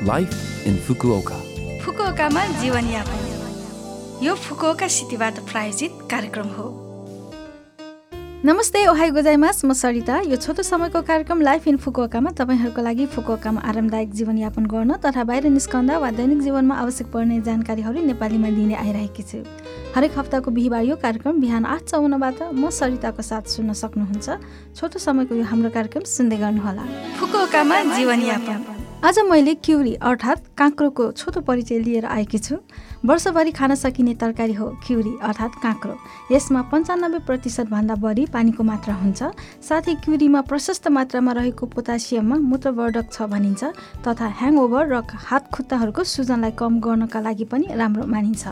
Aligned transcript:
Life 0.00 0.66
in 0.66 0.76
Fukuoka 0.78 1.38
फुकुओकामा 1.80 2.44
जीवनयापन 2.60 4.22
यो 4.24 4.34
Fukuoka 4.36 4.86
सिटीबाट 4.88 5.38
प्रायोजित 5.50 5.98
कार्यक्रम 6.10 6.46
हो 6.50 6.68
नमस्ते 8.44 8.86
ओहाई 8.86 9.10
गोजाइमास 9.10 9.64
म 9.64 9.72
सरिता 9.74 10.20
यो 10.22 10.36
छोटो 10.36 10.62
समयको 10.62 11.02
कार्यक्रम 11.02 11.40
लाइफ 11.42 11.68
इन 11.68 11.76
फुकुओकामा 11.78 12.30
तपाईँहरूको 12.32 12.82
लागि 12.82 13.06
फुकुओकामा 13.08 13.60
आरामदायक 13.62 14.12
जीवनयापन 14.14 14.66
गर्न 14.68 14.96
तथा 15.04 15.24
बाहिर 15.24 15.50
निस्कँदा 15.50 15.98
वा 15.98 16.10
दैनिक 16.16 16.40
जीवनमा 16.42 16.74
आवश्यक 16.78 17.12
पर्ने 17.12 17.40
जानकारीहरू 17.44 18.06
नेपालीमा 18.06 18.56
दिने 18.56 18.74
आइरहेकी 18.80 19.22
छु 19.24 19.44
हरेक 19.96 20.18
हप्ताको 20.18 20.50
बिहिबार 20.50 20.84
यो 20.84 20.96
कार्यक्रम 20.98 21.40
बिहान 21.40 21.64
आठ 21.68 21.82
चौन्नबाट 21.86 22.42
म 22.54 22.70
सरिताको 22.72 23.28
साथ 23.28 23.54
सुन्न 23.54 23.76
सक्नुहुन्छ 23.78 24.40
छोटो 24.74 24.98
समयको 25.00 25.34
यो 25.36 25.44
हाम्रो 25.52 25.76
कार्यक्रम 25.76 26.08
सुन्दै 26.10 26.44
गर्नुहोला 26.44 26.92
फुकुओकामा 27.20 27.82
जीवनयापन 27.96 28.88
आज 29.04 29.18
मैले 29.28 29.54
क्युरी 29.64 29.94
अर्थात् 29.96 30.48
काँक्रोको 30.58 31.04
छोटो 31.12 31.40
परिचय 31.40 31.78
लिएर 31.78 32.04
आएकी 32.04 32.38
छु। 32.38 32.56
वर्षभरि 33.04 33.50
खान 33.50 33.74
सकिने 33.74 34.14
तरकारी 34.14 34.52
हो 34.52 34.66
क्युरी 34.86 35.12
अर्थात् 35.24 35.56
काँक्रो। 35.62 35.96
यसमा 36.32 36.62
पन्चानब्बे 36.72 37.18
प्रतिशतभन्दा 37.24 37.94
बढी 37.96 38.26
पानीको 38.28 38.62
मात्रा 38.62 38.94
हुन्छ। 38.94 39.22
साथै 39.64 39.94
क्युरीमा 40.04 40.40
प्रशस्त 40.44 40.88
मात्रामा 40.92 41.32
रहेको 41.32 41.66
पोटासियममा 41.66 42.36
मूत्रवर्धक 42.44 43.12
छ 43.12 43.22
भनिन्छ 43.24 43.64
तथा 44.04 44.26
ह्याङओभर 44.36 44.84
र 44.92 45.02
हात 45.08 45.48
खुट्टाहरूको 45.48 46.04
सुजनलाई 46.04 46.52
कम 46.60 46.80
गर्नका 46.84 47.20
लागि 47.20 47.44
पनि 47.48 47.72
राम्रो 47.72 48.04
मानिन्छ। 48.04 48.44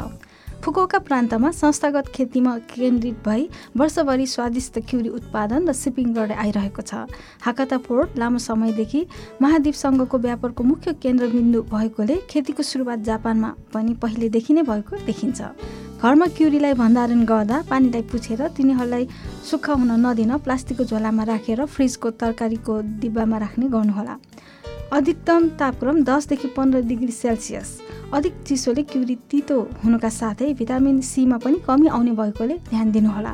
फुकुका 0.62 0.98
प्रान्तमा 0.98 1.50
संस्थागत 1.52 2.06
खेतीमा 2.14 2.56
केन्द्रित 2.70 3.16
भई 3.24 3.48
वर्षभरि 3.76 4.26
स्वादिष्ट 4.26 4.78
क्युरी 4.88 5.08
उत्पादन 5.08 5.68
र 5.68 5.72
सिपिङ 5.72 6.12
गर्दै 6.14 6.34
आइरहेको 6.34 6.82
छ। 6.82 7.06
हाकाता 7.40 7.78
पोर्ट 7.86 8.18
लामो 8.18 8.38
समयदेखि 8.38 9.00
महाद्वीपसँगको 9.42 10.18
व्यापारको 10.18 10.62
मुख्य 10.64 10.92
केन्द्रबिन्दु 11.02 11.62
भएकोले 11.70 12.16
खेतीको 12.30 12.62
सुरुवात 12.62 12.98
जापानमा 13.06 13.50
पनि 13.72 13.94
पहिलेदेखि 14.02 14.52
नै 14.54 14.62
भएको 14.62 14.96
देखिन्छ। 15.06 15.40
घरमा 16.02 16.26
क्युरीलाई 16.36 16.74
भण्डारण 16.74 17.22
गर्दा 17.24 17.56
पानीलाई 17.70 18.02
पुछेर 18.10 18.46
तिनीहरूलाई 18.56 19.08
सुक्खा 19.50 19.72
हुन 19.72 19.92
नदिन 20.06 20.36
प्लास्टिकको 20.42 20.84
झोलामा 20.84 21.24
राखेर 21.30 21.64
फ्रिजको 21.66 22.10
तरकारीको 22.18 22.74
डिब्बामा 22.98 23.38
राख्ने 23.38 23.66
गर्नुहोला। 23.68 24.14
अधिकतम 24.92 25.48
तापक्रम 25.58 25.96
दसदेखि 26.02 26.48
पन्ध्र 26.56 26.80
डिग्री 26.82 27.12
सेल्सियस। 27.14 27.68
अधिक 28.14 28.34
चिसोले 28.48 28.82
क्युरी 28.82 29.14
तितो 29.30 29.56
हुनुका 29.84 30.08
साथै 30.10 30.52
भिटामिन 30.58 31.00
सीमा 31.04 31.36
पनि 31.44 31.58
कमी 31.66 31.86
आउने 31.88 32.12
भएकोले 32.20 32.54
ध्यान 32.68 32.90
दिनुहोला। 32.92 33.32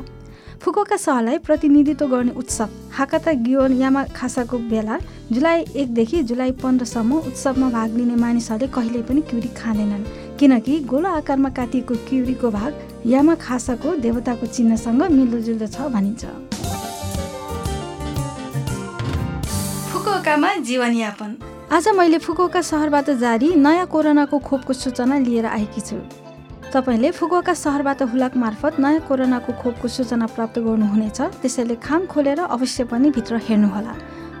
फुकोका 0.61 0.97
सहरलाई 0.97 1.37
प्रतिनिधित्व 1.47 2.07
गर्ने 2.07 2.31
उत्सव 2.41 2.69
हाकाता 2.97 3.31
गियोन 3.45 3.71
यामा 3.81 4.03
खासाको 4.15 4.57
बेला 4.71 4.97
जुलाई 5.31 5.65
एकदेखि 5.75 6.21
जुलाई 6.29 6.51
पन्ध्रसम्म 6.63 7.17
उत्सवमा 7.29 7.69
भाग 7.69 7.95
लिने 7.97 8.15
मानिसहरूले 8.15 8.67
कहिल्यै 8.75 9.03
पनि 9.07 9.21
क्युरी 9.29 9.49
खाँदैनन् 9.55 10.03
किनकि 10.39 10.79
गोलो 10.91 11.09
आकारमा 11.21 11.49
काटिएको 11.55 11.95
क्युरीको 12.09 12.51
भाग 12.51 12.71
यामा 13.07 13.35
खासाको 13.45 13.95
देवताको 14.05 14.45
चिन्हसँग 14.55 15.01
मिल्दोजुल्दो 15.17 15.67
छ 15.67 15.77
भनिन्छ। 15.95 16.23
फुकुओकामा 19.91 20.55
जीवनयापन। 20.67 21.54
आज 21.75 21.87
मैले 21.87 22.17
फुकुओका 22.23 22.61
सहरबाट 22.61 23.09
जारी 23.19 23.47
नयाँ 23.53 23.85
कोरोनाको 23.91 24.37
खोपको 24.39 24.73
सूचना 24.73 25.17
लिएर 25.19 25.45
आएकी 25.45 25.81
छु। 25.81 25.95
तपाईँले 26.71 27.11
फुकुओका 27.11 27.53
सहरबाट 27.53 28.01
हुलाक 28.11 28.37
मार्फत 28.37 28.79
नयाँ 28.79 29.01
कोरोनाको 29.07 29.53
खोपको 29.59 29.87
सूचना 29.87 30.25
प्राप्त 30.25 30.59
गर्नुहुनेछ 30.59 31.21
त्यसैले 31.41 31.75
खाम 31.83 32.05
खोलेर 32.07 32.39
अवश्य 32.47 32.83
पनि 32.87 33.09
भित्र 33.11 33.39
हेर्नुहोला। 33.43 33.93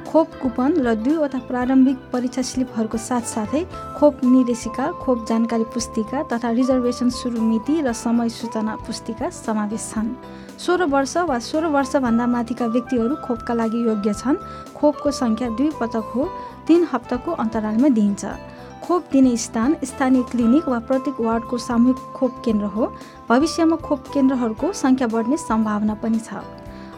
खोप 0.07 0.33
कुपन 0.41 0.71
र 0.85 0.93
दुईवटा 0.95 1.39
प्रारम्भिक 1.47 1.97
परीक्षा 2.11 2.41
स्लिपहरूको 2.41 2.97
साथसाथै 2.97 3.61
खोप 3.97 4.23
निर्देशिका 4.25 4.85
खोप 5.03 5.25
जानकारी 5.29 5.63
पुस्तिका 5.73 6.21
तथा 6.31 6.49
रिजर्भेसन 6.51 7.09
सुरु 7.09 7.41
मिति 7.41 7.81
र 7.81 7.93
समय 7.93 8.29
सूचना 8.29 8.75
पुस्तिका 8.85 9.29
समावेश 9.35 9.89
छन्। 9.91 10.09
सोह्र 10.57 10.85
वर्ष 10.93 11.15
वा 11.29 11.39
सोह्र 11.41 11.67
वर्षभन्दा 11.75 12.25
माथिका 12.27 12.65
व्यक्तिहरू 12.65 13.15
खोपका 13.25 13.53
लागि 13.53 13.79
योग्य 13.87 14.13
छन्। 14.13 14.37
खोपको 14.77 15.11
सङ्ख्या 15.11 15.49
दुई 15.57 15.69
पटक 15.81 16.11
हो 16.15 16.29
तिन 16.67 16.87
हप्ताको 16.93 17.31
अन्तरालमा 17.43 17.89
दिइन्छ। 17.89 18.25
खोप 18.85 19.03
दिने 19.11 19.35
स्थान 19.37 19.75
स्थानीय 19.83 20.23
क्लिनिक 20.31 20.67
वा 20.69 20.79
प्रत्येक 20.87 21.19
वार्डको 21.19 21.57
सामूहिक 21.57 21.97
खोप 22.15 22.41
केन्द्र 22.45 22.65
हो। 22.75 22.83
भविष्यमा 23.29 23.75
खोप 23.81 24.13
केन्द्रहरूको 24.13 24.71
सङ्ख्या 24.73 25.07
बढ्ने 25.07 25.37
सम्भावना 25.39 25.93
पनि 26.03 26.19
छ। 26.19 26.45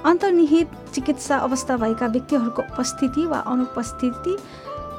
अन्तर्निहित 0.08 0.68
चिकित्सा 0.94 1.38
अवस्था 1.38 1.76
भएका 1.78 2.08
व्यक्तिहरूको 2.08 2.62
उपस्थिति 2.64 3.26
वा 3.28 3.40
अनुपस्थिति 3.52 4.36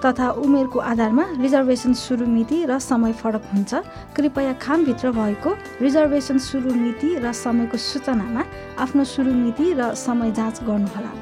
तथा 0.04 0.28
उमेरको 0.44 0.78
आधारमा 0.80 1.24
रिजर्भेसन 1.40 1.92
सुरु 1.96 2.26
मिति 2.26 2.64
र 2.68 2.78
समय 2.78 3.12
फरक 3.12 3.44
हुन्छ। 3.52 3.74
कृपया 4.16 4.52
खामभित्र 4.60 5.10
भएको 5.10 5.54
रिजर्भेसन 5.80 6.38
सुरु 6.38 6.74
मिति 6.74 7.14
र 7.24 7.32
समयको 7.32 7.76
सूचनामा 7.78 8.44
आफ्नो 8.84 9.04
सुरु 9.04 9.32
मिति 9.32 9.72
र 9.80 9.94
समय 9.96 10.30
जाँच 10.32 10.62
गर्नुहोला। 10.68 11.12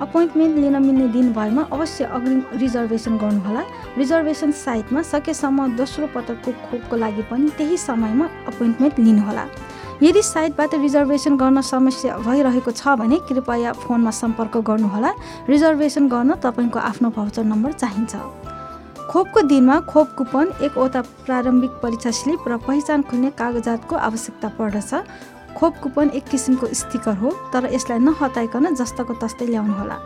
अपोइन्टमेन्ट 0.00 0.56
लिन 0.58 0.82
मिल्ने 0.82 1.08
दिन 1.08 1.32
भएमा 1.32 1.68
अवश्य 1.72 2.04
अग्रिम 2.14 2.42
रिजर्भेसन 2.54 3.18
गर्नुहोला। 3.18 3.64
रिजर्भेसन 3.98 4.50
साइटमा 4.64 5.02
सकेसम्म 5.10 5.74
दोस्रो 5.76 6.06
पटकको 6.14 6.52
खोपको 6.70 6.96
लागि 6.96 7.22
पनि 7.30 7.50
त्यही 7.58 7.76
समयमा 7.82 8.30
अपोइन्टमेन्ट 8.46 8.98
लिनुहोला। 8.98 9.46
यदि 10.02 10.22
साइटबाट 10.22 10.74
रिजर्भेसन 10.74 11.36
गर्न 11.36 11.60
समस्या 11.62 12.16
भइरहेको 12.18 12.70
छ 12.70 12.94
भने 12.98 13.18
कृपया 13.28 13.72
फोनमा 13.78 14.10
सम्पर्क 14.12 14.56
गर्नुहोला। 14.66 15.10
रिजर्भेसन 15.48 16.08
गर्न 16.08 16.34
तपाईँको 16.42 16.78
आफ्नो 16.80 17.10
भाउचर 17.10 17.44
नम्बर 17.44 17.72
चाहिन्छ। 17.72 18.16
खोपको 19.10 19.40
दिनमा 19.46 19.78
खोप 19.86 20.08
कुपन 20.18 20.46
एकवटा 20.62 21.00
प्रारम्भिक 21.24 21.70
परीक्षा 21.82 22.10
स्लिप 22.10 22.48
र 22.48 22.56
पहिचान 22.66 23.02
खुल्ने 23.06 23.30
कागजातको 23.38 23.94
आवश्यकता 23.96 24.48
पर्दछ। 24.58 24.92
खोप 25.54 25.74
कुपन 25.82 26.10
एक 26.10 26.24
किसिमको 26.26 26.66
स्टिकर 26.74 27.14
हो 27.16 27.30
तर 27.54 27.70
यसलाई 27.70 27.98
नहटाइकन 28.02 28.74
जस्ताको 28.74 29.14
तस्तै 29.22 29.46
ल्याउनुहोला। 29.46 29.96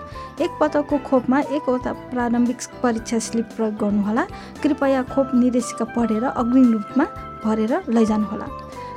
एक 0.44 0.50
पटकको 0.60 0.96
खोपमा 1.08 1.38
एकवटा 1.48 1.92
प्रारम्भिक 2.12 2.58
परीक्षा 2.82 3.18
स्लिप 3.18 3.46
प्रयोग 3.56 3.74
गर्नुहोला। 3.80 4.24
कृपया 4.62 5.02
खोप 5.08 5.28
निर्देशिका 5.34 5.84
पढेर 5.96 6.24
अग्रिम 6.36 6.72
रूपमा 6.72 7.04
भरेर 7.44 7.72
लैजानुहोला। 7.88 8.46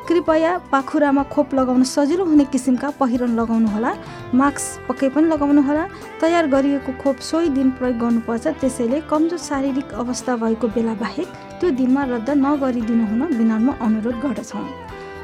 कृपया 0.08 0.58
पाखुरामा 0.72 1.24
खोप 1.24 1.54
लगाउन 1.54 1.84
सजिलो 1.84 2.26
हुने 2.26 2.46
किसिमका 2.52 2.90
पहिरन 3.00 3.36
लगाउनुहोला। 3.40 3.92
मास्क 4.34 4.88
पक्कै 4.88 5.10
पनि 5.10 5.28
लगाउनुहोला। 5.30 5.84
तयार 6.22 6.48
गरिएको 6.48 6.92
खोप 7.02 7.18
सोही 7.22 7.50
दिन 7.50 7.70
प्रयोग 7.78 7.98
गर्नुपर्छ। 8.00 8.48
त्यसैले 8.62 9.00
कमजोर 9.08 9.40
शारीरिक 9.40 9.94
अवस्था 9.94 10.36
भएको 10.36 10.68
बेला 10.68 10.94
बाहेक 10.98 11.28
त्यो 11.60 11.70
दिनमा 11.78 12.04
रद्द 12.12 12.30
नगरिदिनु 12.30 13.06
हुन 13.08 13.22
विनम्र 13.38 13.78
अनुरोध 13.80 14.18
गर्दछौँ। 14.20 14.66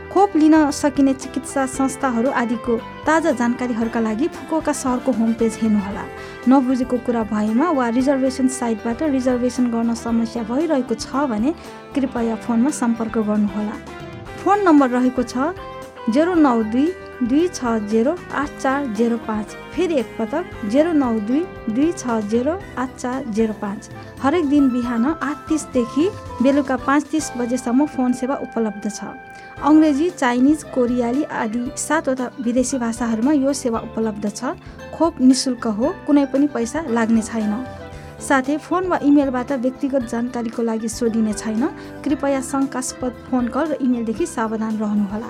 खोप 0.08 0.36
लिन 0.38 0.56
सकिने 0.72 1.14
चिकित्सा 1.14 1.66
संस्थाहरू 1.68 2.30
आदिको 2.32 2.78
ताजा 3.06 3.32
जानकारीहरूका 3.34 4.00
लागि 4.00 4.28
फुकुका 4.30 4.74
सहरको 4.74 5.12
होम 5.12 5.34
पेज 5.34 5.60
हेर्नुहोला। 5.62 6.04
नबुझेको 6.48 6.98
कुरा 7.06 7.24
भएमा 7.34 7.68
वा 7.78 7.88
रिजर्भेसन 7.98 8.48
साइटबाट 8.48 9.04
रिजर्भेसन 9.04 9.68
गर्न 9.74 9.94
समस्या 9.94 10.44
भइरहेको 10.48 10.96
छ 10.96 11.28
भने 11.28 11.54
कृपया 11.94 12.36
फोनमा 12.46 12.70
सम्पर्क 12.72 13.18
गर्नुहोला। 13.20 13.76
फोन 14.48 14.62
नम्बर 14.64 14.90
रहेको 14.90 15.24
छ 15.24 15.46
जेरो 16.16 16.34
नौ 16.36 16.52
दुई 16.74 16.86
दुई 17.22 17.48
छ 17.48 17.72
जेरो 17.92 18.12
आठ 18.34 18.50
चार 18.60 18.86
जेरो 18.96 19.18
पाँच। 19.26 19.56
फेरि 19.74 19.96
एकपटक 20.00 20.52
जेरो 20.72 20.92
नौ 20.94 21.10
दुई 21.28 21.40
दुई 21.70 21.88
छ 21.94 22.20
जेरो 22.34 22.54
आठ 22.78 22.96
चार 22.96 23.26
जेरो 23.36 23.54
पाँच। 23.62 23.90
हरेक 24.22 24.46
दिन 24.50 24.70
बिहान 24.70 25.06
आठ 25.06 25.38
तिसदेखि 25.50 26.08
बेलुका 26.42 26.78
पाँच 26.86 27.08
तिस 27.12 27.32
बजेसम्म 27.38 27.86
फोन 27.96 28.14
सेवा 28.14 28.36
उपलब्ध 28.48 28.90
छ। 28.90 29.12
अङ्ग्रेजी 29.64 30.10
चाइनिज 30.14 30.64
कोरियाली 30.76 31.24
आदि 31.44 31.66
सातवटा 31.78 32.30
विदेशी 32.40 32.78
भाषाहरूमा 32.80 33.34
यो 33.34 33.54
सेवा 33.64 33.80
उपलब्ध 33.90 34.30
छ। 34.32 34.56
खोप 34.96 35.22
निशुल्क 35.22 35.68
हो 35.80 35.94
कुनै 36.08 36.26
पनि 36.32 36.48
पैसा 36.56 36.86
लाग्ने 36.90 37.22
छैन। 37.22 37.54
साथै 38.18 38.58
फोन 38.58 38.88
वा 38.88 38.98
इमेलबाट 39.04 39.52
व्यक्तिगत 39.64 40.04
जानकारीको 40.10 40.62
लागि 40.64 40.90
सोधिने 40.90 41.34
छैन। 41.34 41.64
कृपया 42.04 42.42
शङ्कास्पद 42.42 43.14
फोन 43.30 43.48
कल 43.54 43.66
र 43.72 43.74
इमेलदेखि 43.82 44.26
सावधान 44.26 44.74
रहनुहोला। 44.78 45.30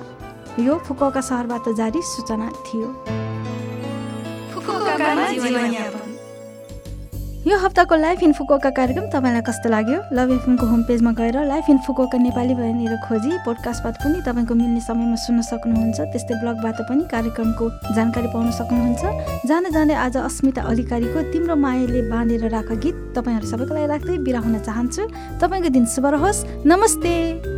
यो 0.58 0.74
फुकुका 0.88 1.20
सहरबाट 1.20 1.68
जारी 1.76 2.00
सूचना 2.02 2.48
थियो। 2.66 2.88
यो 7.48 7.56
हप्ताको 7.58 7.96
लाइफ 7.96 8.22
इन 8.22 8.32
फुकोका 8.36 8.70
कार्यक्रम 8.76 9.04
तपाईँलाई 9.08 9.40
कस्तो 9.40 9.68
लाग्यो? 9.68 10.00
लभ 10.12 10.30
एफएमको 10.32 10.66
होम 10.66 10.82
पेजमा 10.84 11.12
गएर 11.16 11.36
लाइफ 11.48 11.70
इन 11.70 11.78
फुकोका 11.80 12.18
नेपाली 12.20 12.54
भनेर 12.54 12.96
खोजी 13.08 13.30
पोडकास्टबाट 13.40 13.96
पनि 14.04 14.20
तपाईँको 14.20 14.54
मिल्ने 14.54 14.80
समयमा 14.84 15.16
सुन्न 15.16 15.40
सक्नुहुन्छ। 15.48 15.98
त्यस्तै 16.12 16.34
ब्लगबाट 16.44 16.78
पनि 16.84 17.08
कार्यक्रमको 17.08 17.64
जानकारी 17.96 18.28
पाउन 18.36 18.50
सक्नुहुन्छ। 18.52 19.48
जाँदै 19.48 19.70
जाँदै 19.72 19.96
आज 19.96 20.16
अस्मिता 20.28 20.62
अधिकारीको 20.68 21.32
तिम्रो 21.32 21.56
मायाले 21.56 22.02
बाँधेर 22.12 22.48
राख 22.52 22.70
गीत 22.84 22.96
तपाईँहरू 23.16 23.46
सबैको 23.48 23.72
लागि 23.74 23.88
राख्दै 23.96 24.18
बिरा 24.28 24.40
हुन 24.44 24.58
चाहन्छु। 24.60 25.02
तपाईँको 25.40 25.68
दिन 25.72 25.84
शुभ 25.88 26.06
रहोस्। 26.20 26.68
नमस्ते! 26.68 27.57